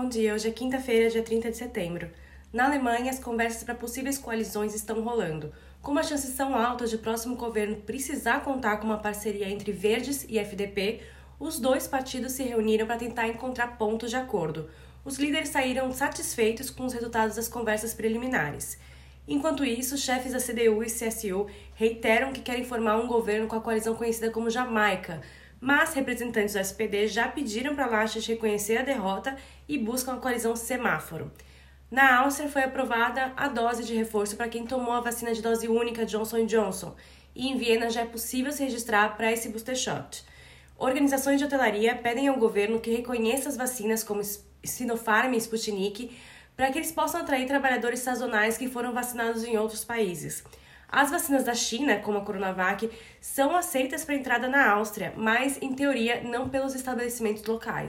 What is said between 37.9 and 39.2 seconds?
é possível se registrar